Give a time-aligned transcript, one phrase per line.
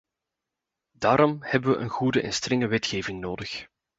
[0.91, 3.67] Daarom hebben we een goede en strenge wetgeving nodig.